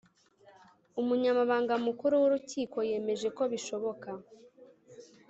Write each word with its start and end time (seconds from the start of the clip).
Umunyamabanga 1.01 1.73
mukuru 1.85 2.13
w 2.21 2.23
urukiko 2.27 2.77
yemeje 2.89 3.27
ko 3.37 3.43
bishoboka 3.51 4.09